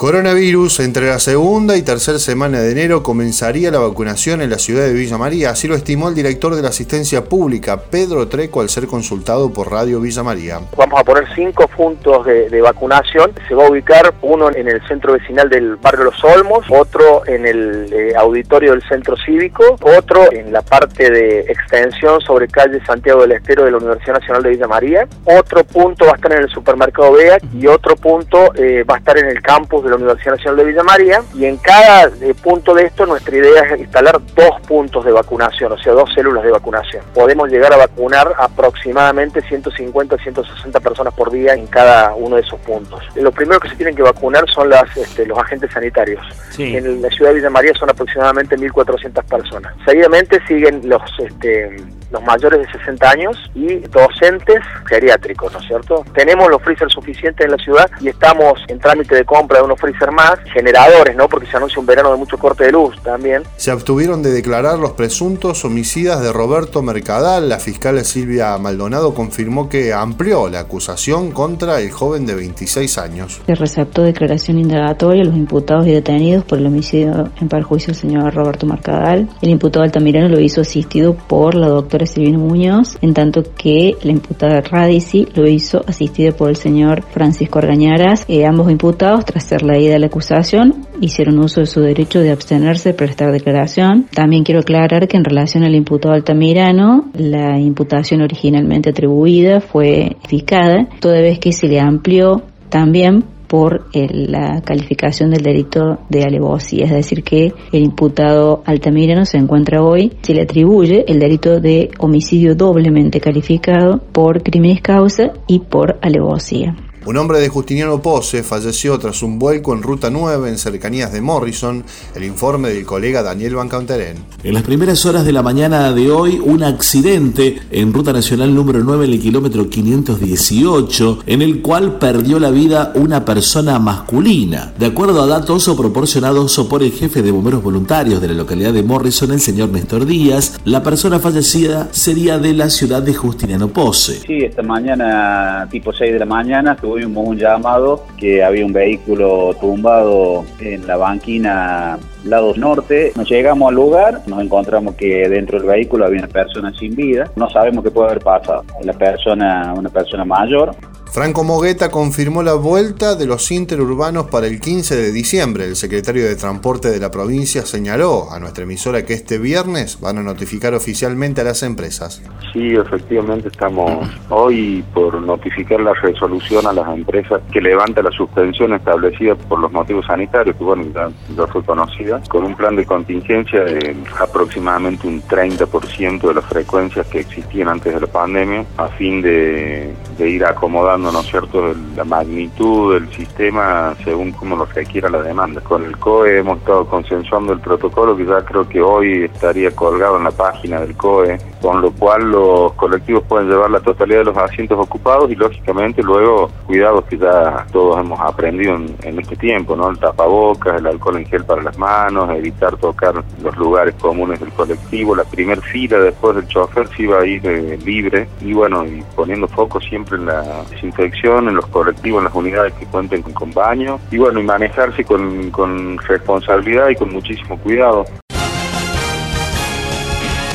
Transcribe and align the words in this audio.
Coronavirus, 0.00 0.78
entre 0.78 1.08
la 1.08 1.18
segunda 1.18 1.76
y 1.76 1.82
tercera 1.82 2.20
semana 2.20 2.60
de 2.60 2.70
enero 2.70 3.02
comenzaría 3.02 3.72
la 3.72 3.80
vacunación 3.80 4.40
en 4.40 4.50
la 4.50 4.58
ciudad 4.60 4.84
de 4.84 4.92
Villa 4.92 5.18
María, 5.18 5.50
así 5.50 5.66
lo 5.66 5.74
estimó 5.74 6.08
el 6.08 6.14
director 6.14 6.54
de 6.54 6.62
la 6.62 6.68
asistencia 6.68 7.24
pública, 7.24 7.80
Pedro 7.90 8.28
Treco, 8.28 8.60
al 8.60 8.68
ser 8.68 8.86
consultado 8.86 9.52
por 9.52 9.72
Radio 9.72 10.00
Villa 10.00 10.22
María. 10.22 10.60
Vamos 10.76 11.00
a 11.00 11.02
poner 11.02 11.24
cinco 11.34 11.66
puntos 11.66 12.24
de, 12.26 12.60
vacunación, 12.60 13.32
se 13.48 13.56
va 13.56 13.66
a 13.66 13.70
ubicar 13.70 14.14
uno 14.22 14.52
en 14.54 14.68
el 14.68 14.80
centro 14.86 15.14
vecinal 15.14 15.50
del 15.50 15.74
barrio 15.74 16.04
Los 16.04 16.22
Olmos, 16.22 16.64
otro 16.68 17.26
en 17.26 17.44
el 17.44 17.92
eh, 17.92 18.12
auditorio 18.16 18.70
del 18.70 18.82
centro 18.88 19.16
cívico, 19.16 19.64
otro 19.80 20.30
en 20.30 20.52
la 20.52 20.62
parte 20.62 21.10
de 21.10 21.40
extensión 21.40 22.20
sobre 22.20 22.46
calle 22.46 22.80
Santiago 22.86 23.22
del 23.22 23.32
Estero 23.32 23.64
de 23.64 23.72
la 23.72 23.78
Universidad 23.78 24.20
Nacional 24.20 24.44
de 24.44 24.50
Villa 24.50 24.68
María, 24.68 25.08
otro 25.24 25.64
punto 25.64 26.04
va 26.04 26.12
a 26.12 26.14
estar 26.14 26.32
en 26.34 26.42
el 26.42 26.48
supermercado 26.50 27.14
BEA 27.14 27.38
y 27.52 27.66
otro 27.66 27.96
punto 27.96 28.54
eh, 28.54 28.84
va 28.88 28.94
a 28.94 28.98
estar 28.98 29.18
en 29.18 29.26
el 29.26 29.42
campus 29.42 29.87
de 29.87 29.87
la 29.88 29.96
Universidad 29.96 30.32
Nacional 30.32 30.56
de 30.56 30.64
Villa 30.64 30.82
María 30.82 31.22
y 31.34 31.44
en 31.44 31.56
cada 31.58 32.10
eh, 32.20 32.34
punto 32.34 32.74
de 32.74 32.84
esto 32.84 33.06
nuestra 33.06 33.36
idea 33.36 33.62
es 33.62 33.80
instalar 33.80 34.20
dos 34.34 34.60
puntos 34.66 35.04
de 35.04 35.12
vacunación, 35.12 35.72
o 35.72 35.78
sea, 35.78 35.92
dos 35.92 36.12
células 36.14 36.44
de 36.44 36.50
vacunación. 36.50 37.04
Podemos 37.14 37.48
llegar 37.50 37.72
a 37.72 37.76
vacunar 37.76 38.32
aproximadamente 38.38 39.40
150 39.42 40.16
160 40.16 40.80
personas 40.80 41.14
por 41.14 41.30
día 41.30 41.54
en 41.54 41.66
cada 41.66 42.14
uno 42.14 42.36
de 42.36 42.42
esos 42.42 42.58
puntos. 42.60 43.02
Lo 43.14 43.32
primero 43.32 43.60
que 43.60 43.68
se 43.68 43.76
tienen 43.76 43.94
que 43.94 44.02
vacunar 44.02 44.44
son 44.50 44.68
las, 44.68 44.96
este, 44.96 45.26
los 45.26 45.38
agentes 45.38 45.70
sanitarios. 45.72 46.24
En 46.58 47.00
la 47.02 47.08
ciudad 47.10 47.30
de 47.30 47.36
Villa 47.36 47.50
María 47.50 47.72
son 47.74 47.90
aproximadamente 47.90 48.56
1.400 48.56 49.22
personas. 49.24 49.74
Seguidamente 49.84 50.40
siguen 50.46 50.80
los 50.88 51.02
este, 51.18 51.76
los 52.10 52.22
mayores 52.22 52.60
de 52.60 52.72
60 52.78 53.10
años 53.10 53.36
y 53.54 53.76
docentes 53.88 54.60
geriátricos, 54.86 55.52
¿no 55.52 55.58
es 55.58 55.66
cierto? 55.66 56.04
Tenemos 56.14 56.48
los 56.50 56.62
freezer 56.62 56.90
suficientes 56.90 57.44
en 57.44 57.52
la 57.52 57.58
ciudad 57.58 57.90
y 58.00 58.08
estamos 58.08 58.54
en 58.68 58.78
trámite 58.78 59.14
de 59.14 59.24
compra 59.24 59.58
de 59.58 59.64
unos 59.64 59.80
freezer 59.80 60.10
más, 60.10 60.38
generadores, 60.52 61.16
¿no? 61.16 61.28
Porque 61.28 61.46
se 61.46 61.56
anuncia 61.56 61.80
un 61.80 61.86
verano 61.86 62.12
de 62.12 62.16
mucho 62.16 62.38
corte 62.38 62.64
de 62.64 62.72
luz 62.72 62.96
también. 63.02 63.42
Se 63.56 63.70
abstuvieron 63.70 64.22
de 64.22 64.30
declarar 64.30 64.78
los 64.78 64.92
presuntos 64.92 65.64
homicidas 65.64 66.22
de 66.22 66.32
Roberto 66.32 66.82
Mercadal. 66.82 67.48
La 67.48 67.58
fiscal 67.58 67.98
Silvia 68.04 68.56
Maldonado 68.58 69.14
confirmó 69.14 69.68
que 69.68 69.92
amplió 69.92 70.48
la 70.48 70.60
acusación 70.60 71.32
contra 71.32 71.80
el 71.80 71.90
joven 71.90 72.26
de 72.26 72.34
26 72.34 72.98
años. 72.98 73.40
Se 73.46 73.54
receptó 73.54 74.02
declaración 74.02 74.58
indagatoria 74.58 75.22
a 75.22 75.26
los 75.26 75.36
imputados 75.36 75.86
y 75.86 75.92
detenidos 75.92 76.44
por 76.44 76.58
el 76.58 76.66
homicidio 76.66 77.30
en 77.40 77.48
perjuicio 77.48 77.92
del 77.92 78.00
señor 78.00 78.34
Roberto 78.34 78.66
Mercadal. 78.66 79.28
El 79.42 79.50
imputado 79.50 79.84
Altamirano 79.84 80.28
lo 80.28 80.40
hizo 80.40 80.60
asistido 80.60 81.14
por 81.14 81.54
la 81.54 81.68
doctora 81.68 81.97
Silvino 82.06 82.38
Muñoz, 82.38 82.96
en 83.02 83.14
tanto 83.14 83.42
que 83.56 83.96
la 84.02 84.12
imputada 84.12 84.60
Radici 84.60 85.26
lo 85.34 85.48
hizo 85.48 85.82
asistido 85.86 86.32
por 86.36 86.50
el 86.50 86.56
señor 86.56 87.02
Francisco 87.02 87.58
Argañaras. 87.58 88.24
Eh, 88.28 88.44
ambos 88.46 88.70
imputados, 88.70 89.24
tras 89.24 89.44
ser 89.44 89.62
leída 89.62 89.98
la 89.98 90.06
acusación, 90.06 90.86
hicieron 91.00 91.38
uso 91.38 91.60
de 91.60 91.66
su 91.66 91.80
derecho 91.80 92.20
de 92.20 92.30
abstenerse 92.30 92.90
de 92.90 92.94
prestar 92.94 93.32
declaración. 93.32 94.06
También 94.14 94.44
quiero 94.44 94.60
aclarar 94.60 95.08
que 95.08 95.16
en 95.16 95.24
relación 95.24 95.64
al 95.64 95.74
imputado 95.74 96.14
Altamirano, 96.14 97.10
la 97.14 97.58
imputación 97.58 98.22
originalmente 98.22 98.90
atribuida 98.90 99.60
fue 99.60 100.16
fijada, 100.28 100.88
toda 101.00 101.20
vez 101.20 101.38
que 101.38 101.52
se 101.52 101.68
le 101.68 101.80
amplió 101.80 102.42
también 102.68 103.24
por 103.48 103.86
la 103.94 104.60
calificación 104.62 105.30
del 105.30 105.42
delito 105.42 105.98
de 106.08 106.22
alevosía, 106.22 106.84
es 106.84 106.92
decir, 106.92 107.24
que 107.24 107.52
el 107.72 107.82
imputado 107.82 108.62
Altamirano 108.64 109.24
se 109.24 109.38
encuentra 109.38 109.82
hoy, 109.82 110.12
se 110.22 110.34
le 110.34 110.42
atribuye 110.42 111.04
el 111.08 111.18
delito 111.18 111.60
de 111.60 111.90
homicidio 111.98 112.54
doblemente 112.54 113.20
calificado 113.20 113.98
por 114.12 114.42
crímenes 114.42 114.82
causa 114.82 115.32
y 115.46 115.60
por 115.60 115.98
alevosía. 116.02 116.76
Un 117.08 117.16
hombre 117.16 117.40
de 117.40 117.48
Justiniano 117.48 118.02
Pose 118.02 118.42
falleció 118.42 118.98
tras 118.98 119.22
un 119.22 119.38
vuelco 119.38 119.72
en 119.72 119.82
Ruta 119.82 120.10
9 120.10 120.50
en 120.50 120.58
cercanías 120.58 121.10
de 121.10 121.22
Morrison, 121.22 121.82
el 122.14 122.22
informe 122.22 122.68
del 122.68 122.84
colega 122.84 123.22
Daniel 123.22 123.54
Bancanterén. 123.54 124.18
En 124.44 124.52
las 124.52 124.62
primeras 124.62 125.06
horas 125.06 125.24
de 125.24 125.32
la 125.32 125.42
mañana 125.42 125.90
de 125.92 126.10
hoy, 126.10 126.38
un 126.38 126.62
accidente 126.62 127.60
en 127.70 127.94
Ruta 127.94 128.12
Nacional 128.12 128.54
número 128.54 128.80
9 128.80 129.06
en 129.06 129.12
el 129.14 129.20
kilómetro 129.20 129.70
518, 129.70 131.20
en 131.24 131.40
el 131.40 131.62
cual 131.62 131.96
perdió 131.98 132.38
la 132.38 132.50
vida 132.50 132.92
una 132.94 133.24
persona 133.24 133.78
masculina. 133.78 134.74
De 134.78 134.84
acuerdo 134.84 135.22
a 135.22 135.26
datos 135.26 135.66
proporcionados 135.78 136.58
por 136.68 136.82
el 136.82 136.92
jefe 136.92 137.22
de 137.22 137.30
bomberos 137.30 137.62
voluntarios 137.62 138.20
de 138.20 138.28
la 138.28 138.34
localidad 138.34 138.74
de 138.74 138.82
Morrison, 138.82 139.32
el 139.32 139.40
señor 139.40 139.70
Néstor 139.70 140.04
Díaz, 140.04 140.60
la 140.66 140.82
persona 140.82 141.18
fallecida 141.18 141.88
sería 141.90 142.36
de 142.36 142.52
la 142.52 142.68
ciudad 142.68 143.02
de 143.02 143.14
Justiniano 143.14 143.68
Pose. 143.68 144.20
Sí, 144.26 144.40
esta 144.44 144.60
mañana, 144.60 145.66
tipo 145.70 145.90
6 145.90 146.12
de 146.12 146.18
la 146.18 146.26
mañana, 146.26 146.76
tuvo 146.76 146.97
tuvimos 146.98 147.28
un 147.28 147.38
llamado 147.38 148.04
que 148.16 148.42
había 148.42 148.66
un 148.66 148.72
vehículo 148.72 149.54
tumbado 149.60 150.44
en 150.58 150.84
la 150.86 150.96
banquina 150.96 151.98
lado 152.24 152.54
norte. 152.56 153.12
Nos 153.14 153.30
llegamos 153.30 153.68
al 153.68 153.76
lugar, 153.76 154.22
nos 154.26 154.42
encontramos 154.42 154.96
que 154.96 155.28
dentro 155.28 155.58
del 155.58 155.68
vehículo 155.68 156.04
había 156.04 156.18
una 156.18 156.28
persona 156.28 156.72
sin 156.76 156.96
vida. 156.96 157.30
No 157.36 157.48
sabemos 157.50 157.84
qué 157.84 157.90
puede 157.90 158.10
haber 158.10 158.22
pasado. 158.22 158.64
La 158.82 158.92
persona, 158.94 159.74
una 159.76 159.90
persona 159.90 160.24
mayor. 160.24 160.74
Franco 161.10 161.42
Mogueta 161.42 161.90
confirmó 161.90 162.42
la 162.42 162.52
vuelta 162.52 163.16
de 163.16 163.26
los 163.26 163.50
interurbanos 163.50 164.26
para 164.26 164.46
el 164.46 164.60
15 164.60 164.94
de 164.94 165.10
diciembre. 165.10 165.64
El 165.64 165.74
secretario 165.74 166.24
de 166.24 166.36
Transporte 166.36 166.90
de 166.90 167.00
la 167.00 167.10
provincia 167.10 167.64
señaló 167.64 168.30
a 168.30 168.38
nuestra 168.38 168.64
emisora 168.64 169.04
que 169.04 169.14
este 169.14 169.38
viernes 169.38 170.00
van 170.00 170.18
a 170.18 170.22
notificar 170.22 170.74
oficialmente 170.74 171.40
a 171.40 171.44
las 171.44 171.62
empresas. 171.62 172.22
Sí, 172.52 172.74
efectivamente 172.74 173.48
estamos 173.48 174.08
hoy 174.28 174.84
por 174.92 175.20
notificar 175.22 175.80
la 175.80 175.94
resolución 175.94 176.66
a 176.66 176.72
las 176.72 176.88
empresas 176.94 177.40
que 177.52 177.60
levanta 177.60 178.02
la 178.02 178.10
suspensión 178.10 178.74
establecida 178.74 179.34
por 179.34 179.60
los 179.60 179.72
motivos 179.72 180.06
sanitarios, 180.06 180.56
que 180.56 180.64
bueno, 180.64 180.84
ya, 180.94 181.46
fue 181.46 181.64
conocida, 181.64 182.20
con 182.28 182.44
un 182.44 182.54
plan 182.54 182.76
de 182.76 182.84
contingencia 182.84 183.64
de 183.64 183.96
aproximadamente 184.20 185.06
un 185.06 185.22
30% 185.22 186.20
de 186.20 186.34
las 186.34 186.44
frecuencias 186.44 187.06
que 187.06 187.20
existían 187.20 187.68
antes 187.68 187.94
de 187.94 188.00
la 188.00 188.06
pandemia, 188.06 188.64
a 188.76 188.88
fin 188.88 189.22
de 189.22 189.94
ir 190.18 190.44
acomodando 190.44 190.97
¿no 190.98 191.20
es 191.20 191.26
cierto?, 191.26 191.74
la 191.96 192.04
magnitud 192.04 192.94
del 192.94 193.10
sistema 193.12 193.94
según 194.04 194.32
como 194.32 194.56
lo 194.56 194.64
requiera 194.66 195.08
la 195.08 195.22
demanda. 195.22 195.60
Con 195.60 195.84
el 195.84 195.96
COE 195.96 196.38
hemos 196.38 196.58
estado 196.58 196.86
consensuando 196.86 197.52
el 197.52 197.60
protocolo 197.60 198.16
que 198.16 198.26
ya 198.26 198.44
creo 198.44 198.68
que 198.68 198.80
hoy 198.80 199.24
estaría 199.24 199.70
colgado 199.70 200.16
en 200.16 200.24
la 200.24 200.30
página 200.30 200.80
del 200.80 200.96
COE, 200.96 201.38
con 201.60 201.80
lo 201.80 201.90
cual 201.92 202.30
los 202.30 202.72
colectivos 202.74 203.24
pueden 203.24 203.48
llevar 203.48 203.70
la 203.70 203.80
totalidad 203.80 204.20
de 204.20 204.24
los 204.26 204.36
asientos 204.36 204.78
ocupados 204.78 205.30
y 205.30 205.34
lógicamente 205.34 206.02
luego 206.02 206.50
cuidados 206.66 207.04
que 207.04 207.18
ya 207.18 207.66
todos 207.72 207.98
hemos 207.98 208.20
aprendido 208.20 208.76
en, 208.76 209.18
este 209.18 209.36
tiempo, 209.36 209.74
¿no? 209.74 209.90
El 209.90 209.98
tapabocas, 209.98 210.78
el 210.78 210.86
alcohol 210.86 211.16
en 211.16 211.26
gel 211.26 211.44
para 211.44 211.62
las 211.62 211.76
manos, 211.76 212.30
evitar 212.30 212.76
tocar 212.76 213.22
los 213.42 213.56
lugares 213.56 213.94
comunes 214.00 214.38
del 214.40 214.50
colectivo, 214.50 215.16
la 215.16 215.24
primer 215.24 215.60
fila 215.60 215.98
después 215.98 216.36
del 216.36 216.46
chofer 216.46 216.88
se 216.88 217.02
iba 217.02 217.20
a 217.20 217.26
ir 217.26 217.44
eh, 217.44 217.78
libre 217.84 218.28
y 218.40 218.52
bueno, 218.52 218.86
y 218.86 219.02
poniendo 219.16 219.48
foco 219.48 219.80
siempre 219.80 220.16
en 220.16 220.26
la 220.26 220.64
infección 220.88 221.48
en 221.48 221.54
los 221.56 221.66
colectivos, 221.68 222.18
en 222.18 222.24
las 222.24 222.34
unidades 222.34 222.72
que 222.74 222.86
cuenten 222.86 223.22
con, 223.22 223.52
baño 223.52 223.98
y 224.10 224.18
bueno, 224.18 224.40
y 224.40 224.42
manejarse 224.42 225.04
con, 225.04 225.50
con 225.50 225.98
responsabilidad 225.98 226.88
y 226.88 226.96
con 226.96 227.12
muchísimo 227.12 227.58
cuidado. 227.58 228.04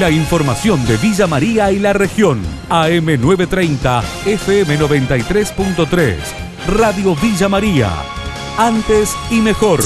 La 0.00 0.10
información 0.10 0.84
de 0.86 0.96
Villa 0.96 1.28
María 1.28 1.70
y 1.70 1.78
la 1.78 1.92
región. 1.92 2.42
AM930, 2.68 4.02
FM93.3. 4.24 6.16
Radio 6.66 7.14
Villa 7.14 7.48
María. 7.48 7.90
Antes 8.58 9.16
y 9.30 9.40
mejor. 9.40 9.80